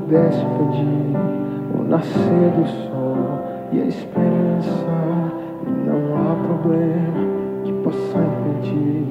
[0.00, 5.32] pudesse pedir o nascer do sol e a esperança,
[5.66, 9.08] e não há problema que possa impedir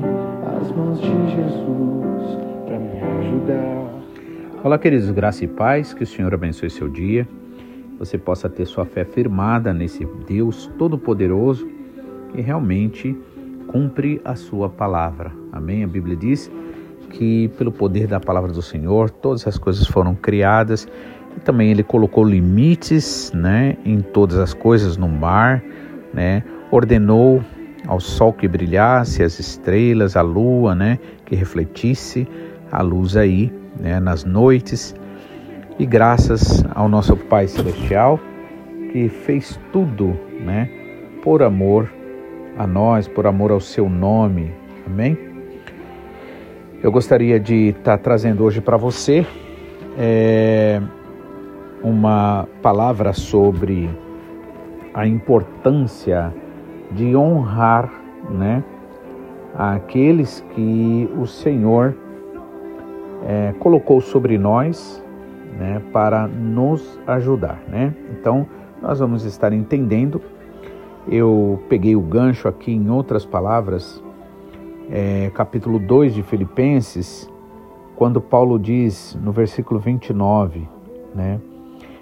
[0.62, 4.63] as mãos de Jesus para me ajudar.
[4.63, 7.27] Olá, queridos, graça e paz, que o Senhor abençoe seu dia.
[7.99, 11.67] Você possa ter sua fé firmada nesse Deus Todo-Poderoso
[12.34, 13.17] que realmente
[13.67, 15.34] cumpre a sua palavra.
[15.52, 15.84] Amém?
[15.84, 16.49] A Bíblia diz
[17.10, 20.88] que pelo poder da palavra do Senhor todas as coisas foram criadas
[21.36, 25.64] e também ele colocou limites, né, em todas as coisas no mar,
[26.14, 26.44] né?
[26.72, 27.44] Ordenou
[27.86, 32.28] ao sol que brilhasse, as estrelas, a lua, né, que refletisse
[32.72, 34.95] a luz aí, né, nas noites.
[35.80, 38.20] E graças ao nosso Pai celestial
[38.92, 40.70] que fez tudo, né,
[41.23, 41.88] por amor
[42.58, 44.52] a nós, por amor ao seu nome.
[44.86, 45.27] Amém?
[46.84, 49.26] Eu gostaria de estar tá trazendo hoje para você
[49.98, 50.80] é,
[51.81, 53.89] uma palavra sobre
[54.94, 56.31] a importância
[56.92, 57.92] de honrar,
[58.30, 58.64] né,
[59.55, 61.95] aqueles que o Senhor
[63.25, 65.03] é, colocou sobre nós,
[65.58, 67.92] né, para nos ajudar, né?
[68.11, 68.45] Então,
[68.80, 70.22] nós vamos estar entendendo.
[71.09, 74.03] Eu peguei o gancho aqui em outras palavras
[74.89, 77.30] é, capítulo 2 de Filipenses,
[77.95, 80.67] quando Paulo diz no versículo 29,
[81.13, 81.39] né,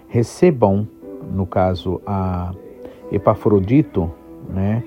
[0.08, 0.88] recebam,
[1.34, 2.54] no caso, a
[3.12, 4.12] Epafrodito,
[4.50, 4.84] né,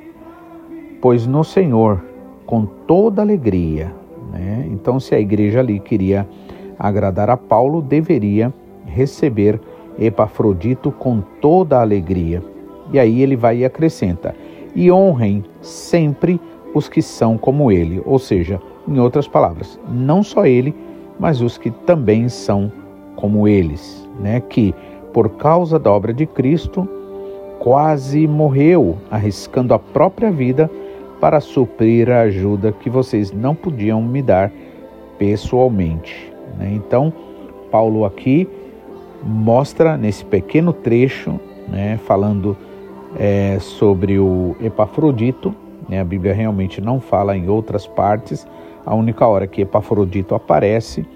[1.01, 2.05] pois no Senhor,
[2.47, 3.95] com toda alegria,
[4.33, 6.29] né, então se a igreja ali queria
[6.79, 8.53] agradar a Paulo, deveria
[8.87, 9.61] receber
[9.99, 12.43] Epafrodito com toda alegria.
[12.93, 14.35] E aí ele vai e acrescenta:
[14.75, 16.41] e honrem sempre
[16.75, 20.75] os que são como ele, ou seja, em outras palavras, não só ele,
[21.19, 22.71] mas os que também são
[23.17, 24.41] como eles, né?
[24.41, 24.75] Que
[25.13, 26.89] por causa da obra de Cristo
[27.59, 30.71] quase morreu, arriscando a própria vida
[31.21, 34.53] para suprir a ajuda que vocês não podiam me dar
[35.19, 36.33] pessoalmente.
[36.57, 36.73] Né?
[36.75, 37.13] Então,
[37.71, 38.49] Paulo aqui
[39.25, 42.57] mostra nesse pequeno trecho, né, falando
[43.19, 45.55] é, sobre o Epafrodito,
[45.89, 46.01] né?
[46.01, 48.47] A Bíblia realmente não fala em outras partes.
[48.85, 51.07] A única hora que Epafrodito aparece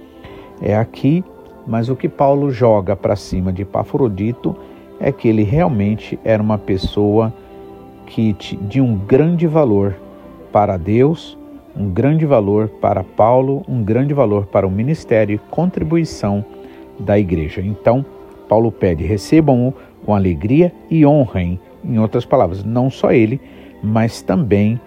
[0.60, 1.24] é aqui,
[1.66, 4.56] mas o que Paulo joga para cima de Epafrodito
[4.98, 7.32] é que ele realmente era uma pessoa
[8.06, 9.96] que de um grande valor
[10.52, 11.38] para Deus,
[11.76, 16.44] um grande valor para Paulo, um grande valor para o ministério e contribuição
[16.98, 17.60] da igreja.
[17.62, 18.04] Então,
[18.48, 19.72] Paulo pede: recebam-o
[20.04, 23.40] com alegria e honrem, em outras palavras, não só ele,
[23.82, 24.80] mas também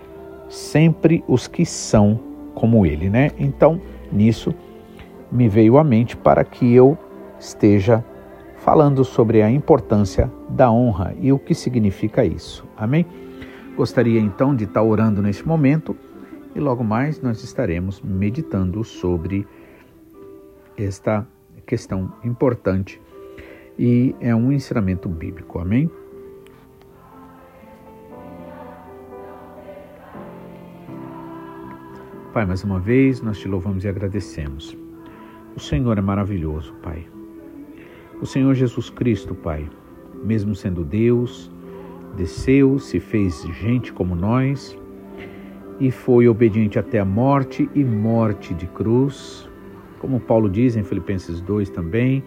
[0.50, 2.20] sempre os que são
[2.54, 3.32] como ele, né?
[3.38, 4.54] Então, nisso
[5.32, 6.98] me veio à mente para que eu
[7.40, 8.04] esteja
[8.58, 12.66] falando sobre a importância da honra e o que significa isso.
[12.78, 13.06] Amém?
[13.76, 15.96] Gostaria então de estar orando nesse momento
[16.56, 19.46] e logo mais nós estaremos meditando sobre
[20.78, 21.28] esta
[21.66, 23.02] questão importante
[23.78, 25.60] e é um ensinamento bíblico.
[25.60, 25.92] Amém?
[32.36, 34.78] Pai, mais uma vez nós te louvamos e agradecemos.
[35.56, 37.08] O Senhor é maravilhoso, Pai.
[38.22, 39.70] O Senhor Jesus Cristo, Pai,
[40.22, 41.50] mesmo sendo Deus,
[42.18, 44.78] desceu, se fez gente como nós
[45.80, 49.50] e foi obediente até a morte e morte de cruz.
[50.00, 52.22] Como Paulo diz em Filipenses 2 também,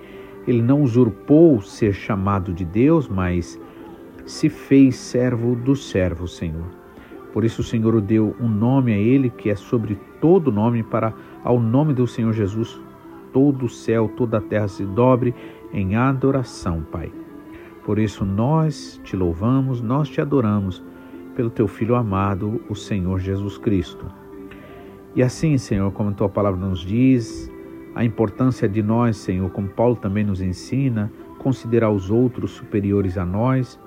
[0.46, 3.60] ele não usurpou ser chamado de Deus, mas
[4.24, 6.77] se fez servo do servo, Senhor.
[7.32, 11.12] Por isso o Senhor deu um nome a ele que é sobre todo nome, para
[11.44, 12.80] ao nome do Senhor Jesus
[13.32, 15.34] todo o céu, toda a terra se dobre
[15.72, 17.12] em adoração, Pai.
[17.84, 20.82] Por isso nós te louvamos, nós te adoramos
[21.34, 24.06] pelo teu filho amado, o Senhor Jesus Cristo.
[25.14, 27.50] E assim, Senhor, como a tua palavra nos diz,
[27.94, 33.24] a importância de nós, Senhor, como Paulo também nos ensina, considerar os outros superiores a
[33.24, 33.78] nós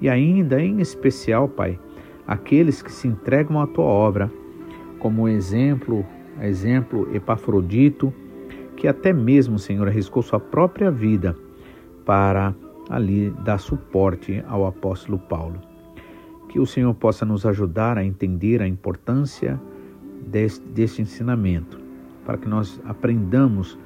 [0.00, 1.78] e ainda, em especial, Pai,
[2.26, 4.30] aqueles que se entregam à tua obra,
[4.98, 6.04] como exemplo,
[6.40, 8.12] exemplo Epafrodito,
[8.76, 11.36] que até mesmo, Senhor, arriscou sua própria vida
[12.04, 12.54] para
[12.88, 15.60] ali dar suporte ao apóstolo Paulo.
[16.48, 19.60] Que o Senhor possa nos ajudar a entender a importância
[20.26, 21.80] deste, deste ensinamento,
[22.24, 23.78] para que nós aprendamos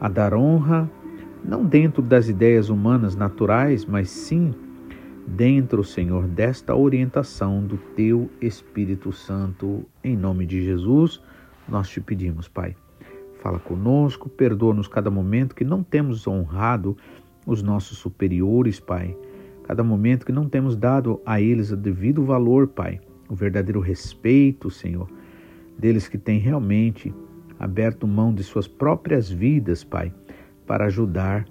[0.00, 0.90] a dar honra,
[1.44, 4.54] não dentro das ideias humanas naturais, mas sim
[5.28, 9.84] dentro, Senhor, desta orientação do Teu Espírito Santo.
[10.02, 11.20] Em nome de Jesus,
[11.68, 12.74] nós te pedimos, Pai.
[13.40, 16.96] fala conosco, perdoa-nos cada momento que não temos honrado
[17.46, 19.16] os nossos superiores, Pai.
[19.64, 24.70] Cada momento que não temos dado a eles o devido valor, Pai, o verdadeiro respeito,
[24.70, 25.08] Senhor,
[25.78, 27.14] deles que têm realmente
[27.60, 30.12] aberto mão de suas próprias vidas, Pai,
[30.66, 31.46] para ajudar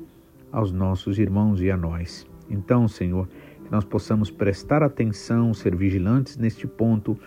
[0.52, 2.28] aos nossos irmãos e a nós.
[2.50, 3.28] Então, Senhor,
[3.68, 7.18] que nós possamos prestar atenção, ser vigilantes neste ponto,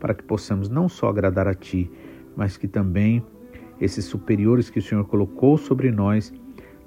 [0.00, 1.88] para que possamos não só agradar a Ti,
[2.36, 3.24] mas que também
[3.80, 6.32] esses superiores que o Senhor colocou sobre nós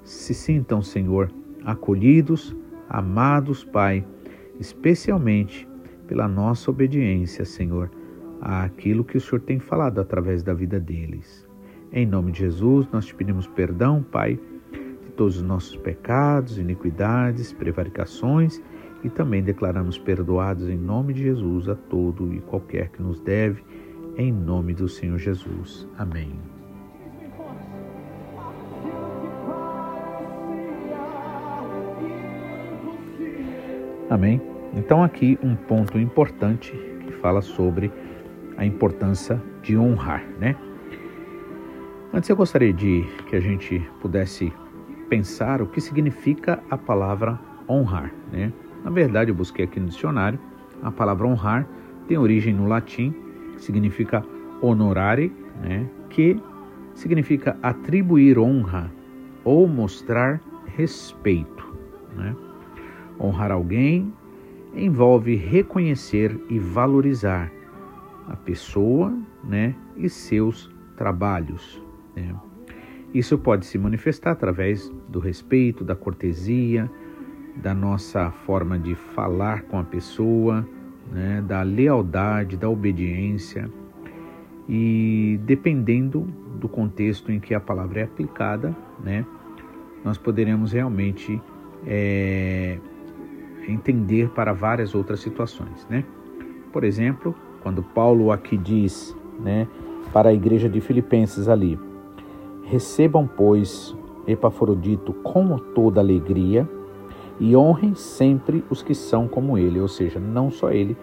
[0.02, 1.32] se sintam, Senhor,
[1.64, 2.54] acolhidos,
[2.86, 4.04] amados, Pai,
[4.60, 5.66] especialmente
[6.06, 7.90] pela nossa obediência, Senhor,
[8.38, 11.48] àquilo que o Senhor tem falado através da vida deles.
[11.90, 14.38] Em nome de Jesus, nós te pedimos perdão, Pai,
[15.02, 18.60] de todos os nossos pecados, iniquidades, prevaricações
[19.04, 23.62] e também declaramos perdoados em nome de Jesus a todo e qualquer que nos deve,
[24.16, 25.86] em nome do Senhor Jesus.
[25.98, 26.32] Amém.
[34.08, 34.40] Amém.
[34.74, 36.72] Então aqui um ponto importante
[37.06, 37.92] que fala sobre
[38.56, 40.56] a importância de honrar, né?
[42.12, 44.52] Antes eu gostaria de que a gente pudesse
[45.08, 48.52] pensar o que significa a palavra honrar, né?
[48.84, 50.38] Na verdade, eu busquei aqui no dicionário,
[50.82, 51.66] a palavra honrar
[52.06, 53.14] tem origem no latim,
[53.56, 54.22] significa
[54.60, 55.32] honorare,
[55.62, 55.88] né?
[56.10, 56.38] que
[56.94, 58.92] significa atribuir honra
[59.42, 61.74] ou mostrar respeito.
[62.14, 62.36] Né?
[63.18, 64.12] Honrar alguém
[64.74, 67.50] envolve reconhecer e valorizar
[68.28, 69.74] a pessoa né?
[69.96, 71.82] e seus trabalhos.
[72.14, 72.34] Né?
[73.14, 76.90] Isso pode se manifestar através do respeito, da cortesia,
[77.56, 80.66] da nossa forma de falar com a pessoa,
[81.12, 83.70] né, da lealdade, da obediência.
[84.68, 86.26] E dependendo
[86.58, 89.24] do contexto em que a palavra é aplicada, né,
[90.04, 91.40] nós poderemos realmente
[91.86, 92.78] é,
[93.68, 95.86] entender para várias outras situações.
[95.88, 96.04] Né?
[96.72, 99.68] Por exemplo, quando Paulo aqui diz né,
[100.12, 101.78] para a igreja de Filipenses ali:
[102.64, 103.96] recebam, pois,
[104.26, 106.68] Epafrodito com toda alegria
[107.38, 110.96] e honrem sempre os que são como ele, ou seja, não só ele,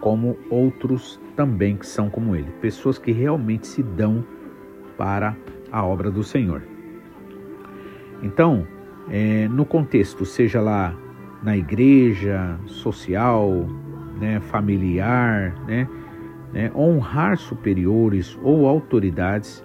[0.00, 4.24] como outros também que são como ele, pessoas que realmente se dão
[4.96, 5.36] para
[5.70, 6.62] a obra do Senhor.
[8.22, 8.66] Então,
[9.08, 10.94] é, no contexto, seja lá
[11.42, 13.66] na igreja, social,
[14.20, 15.88] né, familiar, né,
[16.52, 19.64] né, honrar superiores ou autoridades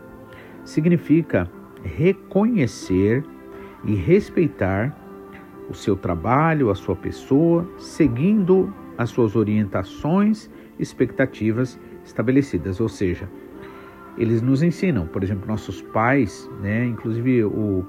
[0.64, 1.50] significa
[1.84, 3.24] reconhecer
[3.84, 4.96] e respeitar
[5.70, 12.80] o seu trabalho, a sua pessoa, seguindo as suas orientações, expectativas estabelecidas.
[12.80, 13.30] Ou seja,
[14.18, 16.86] eles nos ensinam, por exemplo, nossos pais, né?
[16.86, 17.86] Inclusive o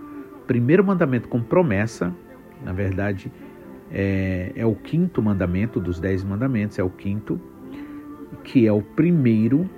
[0.46, 2.14] primeiro mandamento com promessa,
[2.64, 3.30] na verdade,
[3.90, 7.40] é, é o quinto mandamento dos dez mandamentos, é o quinto,
[8.42, 9.68] que é o primeiro,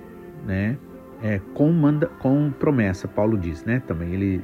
[0.45, 0.77] né?
[1.21, 3.81] É, com, manda, com promessa, Paulo diz, né?
[3.85, 4.41] Também ele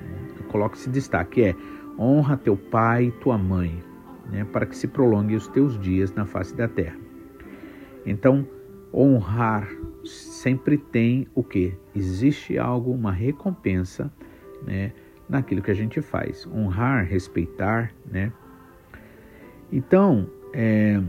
[0.50, 1.56] coloca esse destaque, é
[1.98, 3.84] honra teu pai e tua mãe,
[4.32, 6.98] né, para que se prolongue os teus dias na face da terra.
[8.06, 8.48] Então,
[8.94, 9.68] honrar
[10.06, 11.74] sempre tem o que?
[11.96, 14.12] Existe algo, uma recompensa,
[14.66, 14.92] né,
[15.28, 16.48] naquilo que a gente faz.
[16.48, 18.32] Honrar, respeitar, né?
[19.72, 21.02] Então, é,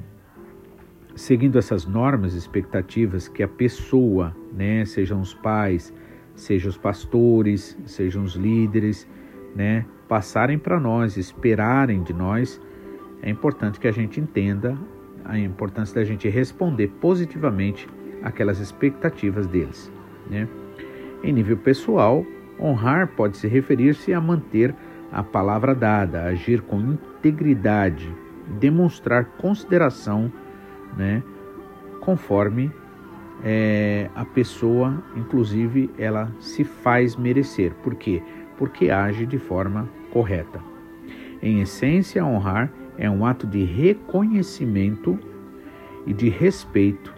[1.14, 5.92] seguindo essas normas, expectativas que a pessoa, né, sejam os pais,
[6.34, 9.06] sejam os pastores, sejam os líderes,
[9.54, 12.60] né, passarem para nós, esperarem de nós,
[13.22, 14.76] é importante que a gente entenda
[15.24, 17.88] a importância da gente responder positivamente
[18.22, 19.90] aquelas expectativas deles.
[20.28, 20.46] Né?
[21.22, 22.24] Em nível pessoal,
[22.60, 24.74] honrar pode se referir-se a manter
[25.10, 28.12] a palavra dada, agir com integridade,
[28.58, 30.30] demonstrar consideração,
[30.96, 31.22] né,
[32.00, 32.70] conforme
[33.42, 37.74] é, a pessoa, inclusive, ela se faz merecer.
[37.82, 38.22] Por quê?
[38.92, 40.60] Age de forma correta.
[41.42, 45.18] Em essência, honrar é um ato de reconhecimento
[46.06, 47.14] e de respeito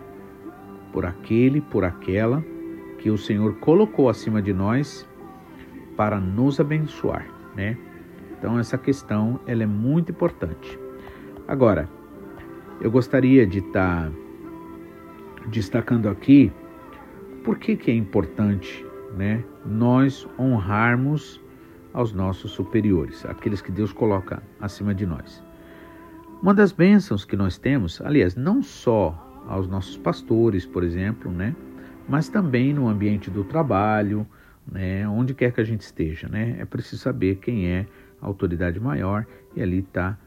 [0.92, 2.42] por aquele, por aquela
[2.98, 5.06] que o Senhor colocou acima de nós
[5.96, 7.76] para nos abençoar, né?
[8.38, 10.78] Então essa questão ela é muito importante.
[11.46, 11.88] Agora,
[12.80, 14.12] eu gostaria de estar tá
[15.48, 16.50] destacando aqui
[17.44, 18.85] por que, que é importante
[19.16, 21.40] né, nós honrarmos
[21.92, 25.42] aos nossos superiores, aqueles que Deus coloca acima de nós.
[26.42, 31.56] Uma das bênçãos que nós temos, aliás, não só aos nossos pastores, por exemplo, né,
[32.06, 34.26] mas também no ambiente do trabalho,
[34.70, 37.86] né, onde quer que a gente esteja, né, é preciso saber quem é
[38.20, 40.18] a autoridade maior e ali está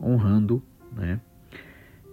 [0.00, 0.62] honrando,
[0.96, 1.20] né.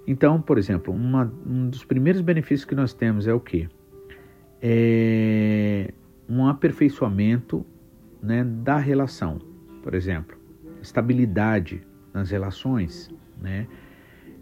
[0.08, 3.70] Então, por exemplo, uma, um dos primeiros benefícios que nós temos é o quê?
[4.62, 5.94] É
[6.28, 7.66] um aperfeiçoamento
[8.22, 9.40] né, da relação,
[9.82, 10.38] por exemplo,
[10.82, 11.82] estabilidade
[12.14, 13.10] nas relações,
[13.42, 13.68] né?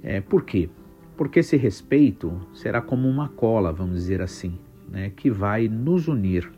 [0.03, 0.69] É, por quê?
[1.15, 4.57] Porque esse respeito será como uma cola, vamos dizer assim,
[4.89, 6.51] né, que vai nos unir.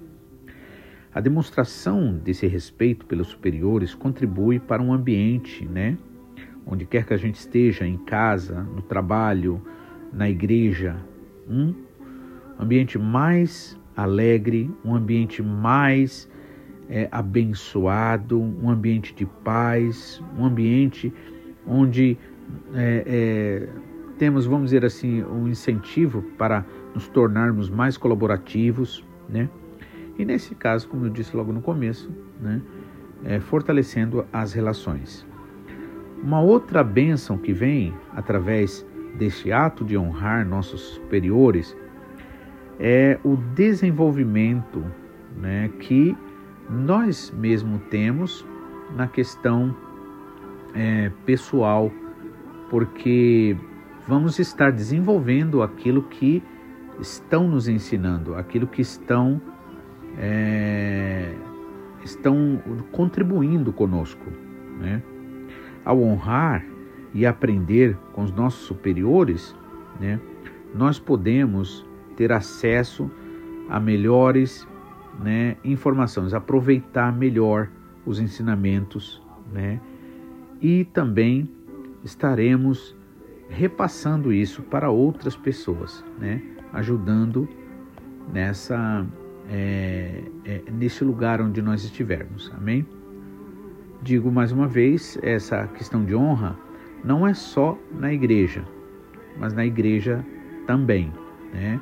[1.13, 5.97] A demonstração desse respeito pelos superiores contribui para um ambiente, né,
[6.65, 9.61] onde quer que a gente esteja, em casa, no trabalho,
[10.11, 10.95] na igreja,
[11.47, 11.73] um
[12.57, 16.29] ambiente mais alegre, um ambiente mais
[16.89, 21.13] é, abençoado, um ambiente de paz, um ambiente
[21.65, 22.17] onde
[22.73, 23.69] é, é,
[24.17, 29.49] temos, vamos dizer assim, um incentivo para nos tornarmos mais colaborativos, né?
[30.17, 32.61] E nesse caso, como eu disse logo no começo, né,
[33.25, 35.25] é, fortalecendo as relações.
[36.21, 38.85] Uma outra bênção que vem através
[39.15, 41.75] deste ato de honrar nossos superiores
[42.79, 44.83] é o desenvolvimento
[45.37, 46.15] né, que
[46.69, 48.45] nós mesmo temos
[48.95, 49.75] na questão
[50.73, 51.91] é, pessoal,
[52.69, 53.55] porque
[54.07, 56.43] vamos estar desenvolvendo aquilo que
[56.99, 59.41] estão nos ensinando, aquilo que estão
[60.17, 61.33] é,
[62.03, 62.61] estão
[62.91, 64.25] contribuindo conosco,
[64.79, 65.01] né?
[65.85, 66.65] Ao honrar
[67.13, 69.55] e aprender com os nossos superiores,
[69.99, 70.19] né?
[70.73, 71.85] Nós podemos
[72.15, 73.09] ter acesso
[73.69, 74.67] a melhores
[75.19, 77.69] né, informações, aproveitar melhor
[78.05, 79.79] os ensinamentos, né?
[80.61, 81.49] E também
[82.03, 82.95] estaremos
[83.49, 86.41] repassando isso para outras pessoas, né?
[86.71, 87.47] Ajudando
[88.31, 89.05] nessa
[89.49, 92.85] é, é, nesse lugar onde nós estivermos, amém?
[94.01, 96.57] Digo mais uma vez, essa questão de honra
[97.03, 98.63] não é só na igreja,
[99.37, 100.25] mas na igreja
[100.65, 101.11] também,
[101.53, 101.79] né?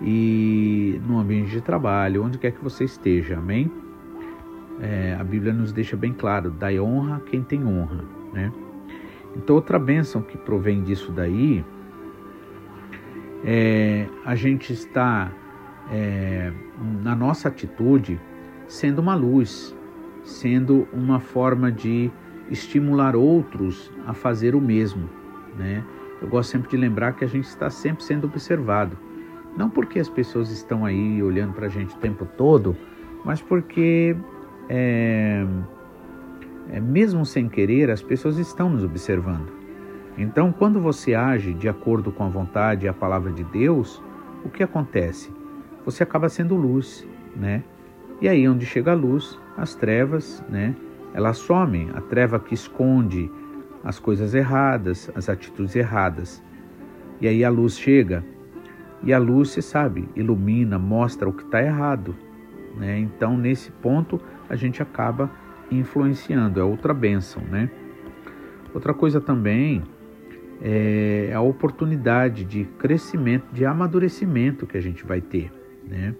[0.00, 3.70] E no ambiente de trabalho, onde quer que você esteja, amém?
[4.80, 8.52] É, a Bíblia nos deixa bem claro: dai honra a quem tem honra, né?
[9.36, 11.64] Então, outra bênção que provém disso daí
[13.44, 15.30] é a gente está
[15.90, 16.52] é,
[17.02, 18.20] na nossa atitude
[18.66, 19.74] sendo uma luz,
[20.22, 22.10] sendo uma forma de
[22.50, 25.08] estimular outros a fazer o mesmo,
[25.56, 25.84] né?
[26.20, 28.98] Eu gosto sempre de lembrar que a gente está sempre sendo observado.
[29.56, 32.76] Não porque as pessoas estão aí olhando para a gente o tempo todo,
[33.24, 34.16] mas porque,
[34.68, 35.44] é,
[36.70, 39.50] é, mesmo sem querer, as pessoas estão nos observando.
[40.16, 44.02] Então, quando você age de acordo com a vontade e a palavra de Deus,
[44.44, 45.32] o que acontece?
[45.84, 47.62] Você acaba sendo luz, né?
[48.20, 50.74] E aí, onde chega a luz, as trevas, né?
[51.14, 51.90] Elas somem.
[51.94, 53.30] A treva que esconde
[53.84, 56.42] as coisas erradas, as atitudes erradas.
[57.20, 58.24] E aí a luz chega
[59.02, 62.14] e a luz, se sabe, ilumina, mostra o que está errado.
[62.76, 62.98] Né?
[62.98, 65.30] Então, nesse ponto, a gente acaba
[65.70, 67.42] influenciando, é outra bênção.
[67.42, 67.70] Né?
[68.74, 69.82] Outra coisa também
[70.60, 75.52] é a oportunidade de crescimento, de amadurecimento que a gente vai ter.
[75.86, 76.14] Né?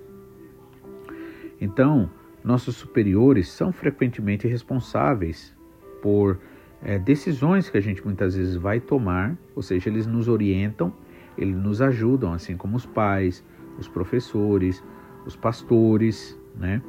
[1.61, 2.11] Então,
[2.45, 5.57] nossos superiores são frequentemente responsáveis
[6.01, 6.39] por
[6.83, 10.93] é, decisões que a gente muitas vezes vai tomar, ou seja, eles nos orientam
[11.38, 13.45] eles nos ajudam, assim como os pais,
[13.78, 14.83] os professores,
[15.25, 16.83] os pastores, né?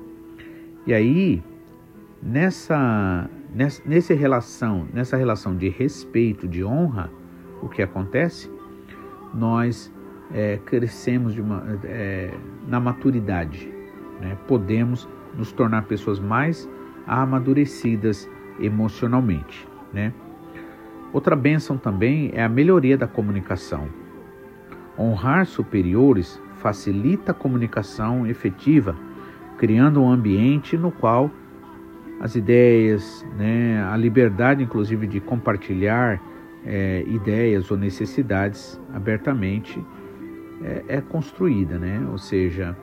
[0.87, 1.43] E aí,
[2.21, 7.11] nessa, nessa, nessa relação, nessa relação de respeito, de honra,
[7.61, 8.49] o que acontece?
[9.33, 9.93] Nós
[10.33, 12.33] é, crescemos uma, é,
[12.67, 13.71] na maturidade,
[14.19, 14.37] né?
[14.47, 16.67] podemos nos tornar pessoas mais
[17.05, 18.29] amadurecidas
[18.59, 20.13] emocionalmente, né?
[21.11, 23.87] Outra bênção também é a melhoria da comunicação.
[24.99, 28.95] Honrar superiores facilita a comunicação efetiva,
[29.57, 31.31] criando um ambiente no qual
[32.19, 36.21] as ideias, né, a liberdade, inclusive, de compartilhar
[36.65, 39.81] é, ideias ou necessidades abertamente
[40.61, 42.05] é, é construída, né?
[42.11, 42.75] Ou seja,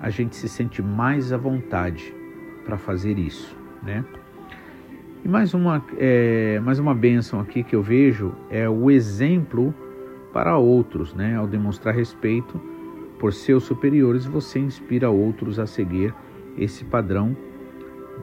[0.00, 2.12] a gente se sente mais à vontade
[2.64, 4.04] para fazer isso, né?
[5.24, 9.74] E mais uma, é, mais uma bênção aqui que eu vejo é o exemplo
[10.38, 11.34] para outros, né?
[11.34, 12.60] Ao demonstrar respeito
[13.18, 16.14] por seus superiores, você inspira outros a seguir
[16.56, 17.36] esse padrão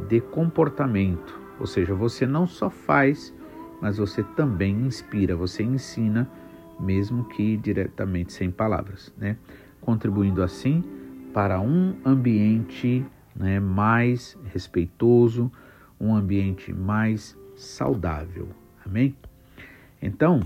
[0.07, 1.37] de comportamento.
[1.59, 3.35] Ou seja, você não só faz,
[3.81, 6.25] mas você também inspira, você ensina,
[6.79, 9.35] mesmo que diretamente sem palavras, né?
[9.81, 10.85] Contribuindo assim
[11.33, 13.05] para um ambiente
[13.35, 15.51] né, mais respeitoso,
[15.99, 18.47] um ambiente mais saudável.
[18.85, 19.13] Amém?
[20.01, 20.39] Então,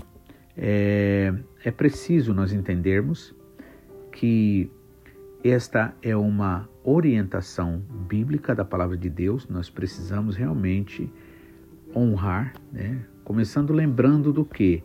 [0.56, 1.32] é,
[1.64, 3.34] é preciso nós entendermos
[4.12, 4.70] que
[5.42, 11.10] esta é uma orientação bíblica da palavra de Deus, nós precisamos realmente
[11.94, 13.04] honrar, né?
[13.24, 14.82] começando lembrando do que?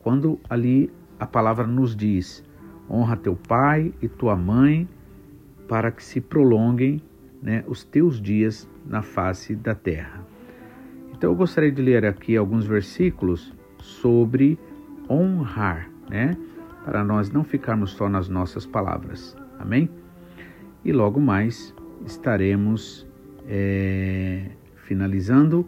[0.00, 2.44] Quando ali a palavra nos diz:
[2.88, 4.88] honra teu pai e tua mãe,
[5.68, 7.02] para que se prolonguem
[7.42, 10.26] né, os teus dias na face da terra.
[11.12, 14.58] Então eu gostaria de ler aqui alguns versículos sobre
[15.08, 16.36] honrar, né?
[16.84, 19.36] Para nós não ficarmos só nas nossas palavras.
[19.58, 19.90] Amém?
[20.84, 21.74] E logo mais
[22.06, 23.06] estaremos
[23.46, 25.66] é, finalizando,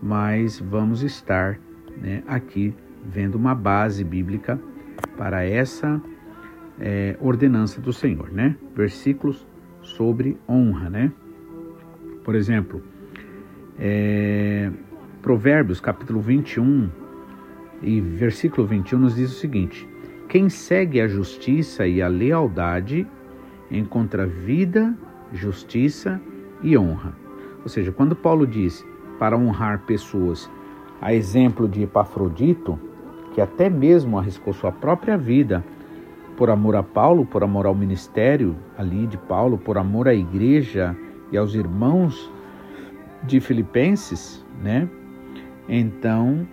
[0.00, 1.58] mas vamos estar
[2.00, 4.60] né, aqui vendo uma base bíblica
[5.16, 6.00] para essa
[6.78, 8.56] é, ordenança do Senhor, né?
[8.74, 9.46] Versículos
[9.82, 11.12] sobre honra, né?
[12.24, 12.82] Por exemplo,
[13.78, 14.70] é,
[15.22, 16.90] Provérbios capítulo 21
[17.82, 19.88] e versículo 21 nos diz o seguinte:
[20.28, 23.06] Quem segue a justiça e a lealdade
[23.70, 24.94] encontra vida,
[25.32, 26.20] justiça
[26.62, 27.14] e honra.
[27.62, 28.84] Ou seja, quando Paulo diz
[29.18, 30.50] para honrar pessoas,
[31.00, 32.78] a exemplo de Epafrodito,
[33.32, 35.64] que até mesmo arriscou sua própria vida
[36.36, 40.96] por amor a Paulo, por amor ao ministério ali de Paulo, por amor à igreja
[41.32, 42.30] e aos irmãos
[43.24, 44.88] de Filipenses, né?
[45.68, 46.46] Então,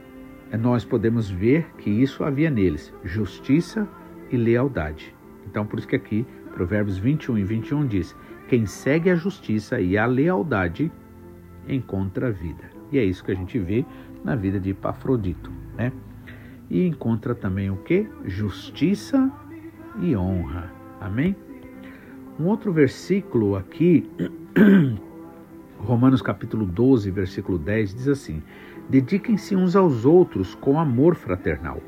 [0.57, 3.87] nós podemos ver que isso havia neles, justiça
[4.31, 5.15] e lealdade.
[5.47, 8.15] Então, por isso que aqui, Provérbios 21 e 21 diz:
[8.47, 10.91] Quem segue a justiça e a lealdade
[11.67, 12.69] encontra a vida.
[12.91, 13.85] E é isso que a gente vê
[14.23, 15.91] na vida de Epafrodito, né?
[16.69, 18.07] E encontra também o que?
[18.25, 19.31] Justiça
[20.01, 20.71] e honra.
[20.99, 21.35] Amém?
[22.39, 24.09] Um outro versículo aqui,
[25.77, 28.41] Romanos capítulo 12, versículo 10, diz assim:
[28.89, 31.81] Dediquem-se uns aos outros com amor fraternal.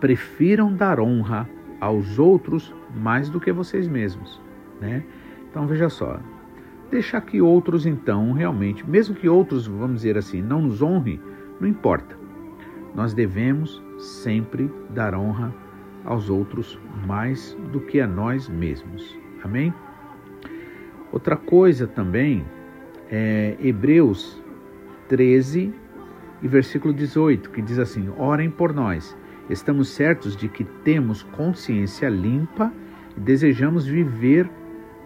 [0.00, 1.48] Prefiram dar honra
[1.80, 4.40] aos outros mais do que vocês mesmos,
[4.80, 5.02] né?
[5.50, 6.18] Então veja só,
[6.90, 11.20] deixar que outros então realmente, mesmo que outros, vamos dizer assim, não nos honrem,
[11.60, 12.16] não importa.
[12.94, 15.54] Nós devemos sempre dar honra
[16.04, 19.18] aos outros mais do que a nós mesmos.
[19.42, 19.72] Amém?
[21.12, 22.44] Outra coisa também
[23.10, 24.42] é Hebreus
[25.08, 25.74] 13
[26.42, 29.16] e versículo 18, que diz assim: Orem por nós.
[29.48, 32.72] Estamos certos de que temos consciência limpa
[33.16, 34.50] e desejamos viver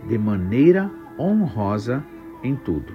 [0.06, 2.04] de maneira honrosa
[2.42, 2.92] em tudo.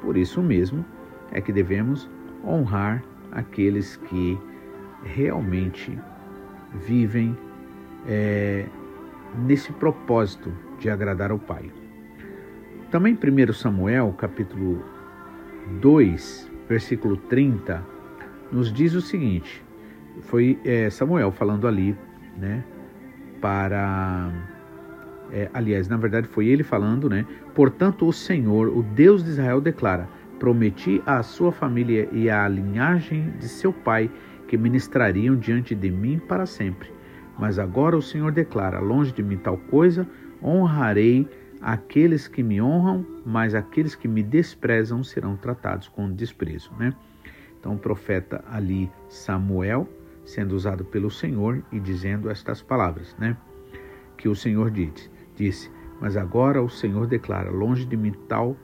[0.00, 0.84] Por isso mesmo
[1.30, 2.08] é que devemos
[2.44, 4.38] honrar aqueles que
[5.02, 5.98] realmente
[6.86, 7.36] vivem
[8.06, 8.66] é,
[9.46, 11.70] nesse propósito de agradar ao Pai.
[12.90, 14.84] Também 1 Samuel, capítulo
[15.80, 17.84] 2, versículo 30,
[18.50, 19.62] nos diz o seguinte:
[20.22, 21.96] foi é, Samuel falando ali,
[22.36, 22.64] né,
[23.40, 24.30] para.
[25.30, 27.24] É, aliás, na verdade foi ele falando, né?
[27.54, 33.30] Portanto, o Senhor, o Deus de Israel, declara: Prometi à sua família e à linhagem
[33.38, 34.10] de seu pai
[34.46, 36.90] que ministrariam diante de mim para sempre.
[37.38, 40.06] Mas agora o Senhor declara: longe de mim tal coisa,
[40.42, 41.26] honrarei
[41.62, 46.72] aqueles que me honram, mas aqueles que me desprezam serão tratados com desprezo.
[46.78, 46.94] Né?
[47.58, 49.88] Então, o profeta ali, Samuel,
[50.24, 53.36] sendo usado pelo Senhor e dizendo estas palavras, né?
[54.16, 55.70] Que o Senhor disse, disse,
[56.00, 58.56] mas agora o Senhor declara: longe de mim tal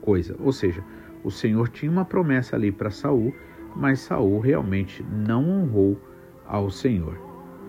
[0.00, 0.36] coisa.
[0.38, 0.84] Ou seja,
[1.24, 3.34] o Senhor tinha uma promessa ali para Saul,
[3.74, 6.00] mas Saul realmente não honrou
[6.46, 7.18] ao Senhor.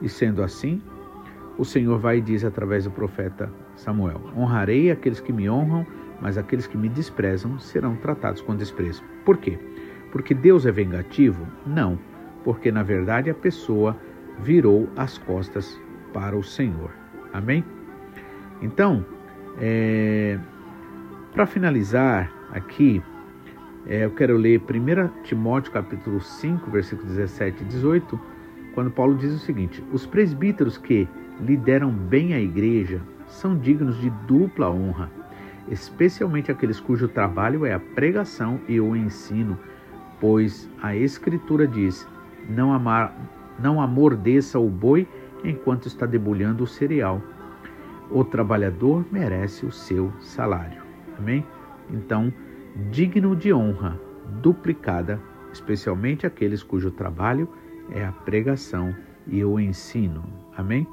[0.01, 0.81] E sendo assim,
[1.57, 5.85] o Senhor vai e diz através do profeta Samuel: Honrarei aqueles que me honram,
[6.21, 9.03] mas aqueles que me desprezam serão tratados com desprezo.
[9.23, 9.57] Por quê?
[10.11, 11.47] Porque Deus é vingativo?
[11.65, 11.97] Não,
[12.43, 13.95] porque na verdade a pessoa
[14.39, 15.79] virou as costas
[16.13, 16.91] para o Senhor.
[17.31, 17.63] Amém?
[18.61, 19.05] Então,
[19.59, 20.39] é,
[21.33, 23.01] para finalizar aqui,
[23.85, 28.19] é, eu quero ler 1 Timóteo capítulo 5, versículos 17 e 18,
[28.73, 31.07] quando Paulo diz o seguinte: Os presbíteros que
[31.39, 35.09] lideram bem a igreja são dignos de dupla honra,
[35.69, 39.57] especialmente aqueles cujo trabalho é a pregação e o ensino,
[40.19, 42.07] pois a Escritura diz:
[42.49, 43.15] Não, amar,
[43.59, 45.07] não amordeça o boi
[45.43, 47.21] enquanto está debulhando o cereal.
[48.09, 50.81] O trabalhador merece o seu salário.
[51.17, 51.45] Amém?
[51.89, 52.33] Então,
[52.89, 53.99] digno de honra
[54.41, 57.47] duplicada, especialmente aqueles cujo trabalho
[57.91, 60.23] é a pregação e o ensino.
[60.55, 60.87] Amém?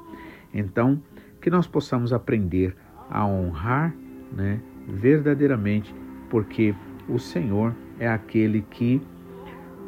[0.53, 1.01] Então,
[1.45, 2.75] que nós possamos aprender
[3.07, 3.93] a honrar
[4.35, 5.93] né, verdadeiramente,
[6.27, 6.73] porque
[7.07, 8.99] o Senhor é aquele que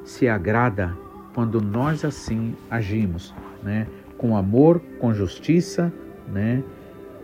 [0.04, 0.96] se agrada
[1.34, 3.88] quando nós assim agimos, né?
[4.20, 5.92] Com amor, com justiça,
[6.32, 6.64] né?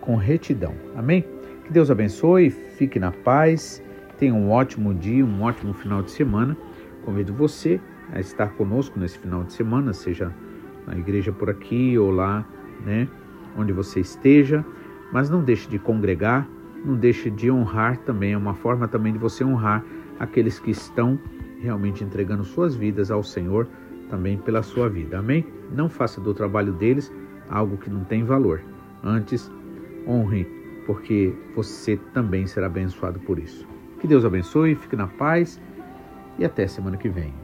[0.02, 0.74] Com retidão.
[0.96, 1.24] Amém?
[1.66, 3.84] Que Deus abençoe, fique na paz,
[4.18, 6.58] tenha um ótimo dia, um ótimo final de semana.
[7.06, 7.80] Convido você
[8.12, 10.34] a estar conosco nesse final de semana, seja
[10.88, 12.44] na igreja por aqui ou lá,
[12.84, 13.08] né?
[13.58, 14.66] Onde você esteja,
[15.12, 16.48] mas não deixe de congregar,
[16.84, 19.84] não deixe de honrar também, é uma forma também de você honrar
[20.20, 21.20] aqueles que estão
[21.62, 23.68] realmente entregando suas vidas ao Senhor
[24.10, 25.20] também pela sua vida.
[25.20, 25.46] Amém?
[25.72, 27.12] Não faça do trabalho deles
[27.50, 28.62] algo que não tem valor.
[29.04, 29.52] Antes,
[30.08, 30.46] honre,
[30.86, 33.68] porque você também será abençoado por isso.
[34.00, 35.60] Que Deus abençoe, fique na paz
[36.38, 37.43] e até semana que vem.